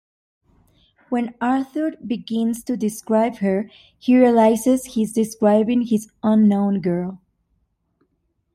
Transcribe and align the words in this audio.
When 1.09 1.35
Arthur 1.39 1.91
begins 1.97 2.63
to 2.63 2.75
describe 2.75 3.35
her, 3.35 3.69
he 3.99 4.17
realizes 4.17 4.83
he 4.85 5.03
is 5.03 5.11
describing 5.13 5.83
his 5.83 6.09
unknown 6.23 6.79
girl. 6.81 7.21